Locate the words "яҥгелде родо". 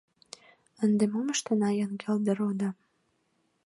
1.85-2.69